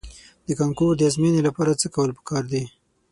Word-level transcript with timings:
د 0.47 0.49
کانکور 0.59 0.91
د 0.97 1.01
ازموینې 1.09 1.41
لپاره 1.47 1.77
څه 1.81 1.87
کول 1.95 2.09
په 2.17 2.23
کار 2.29 2.43
دي؟ 2.51 2.63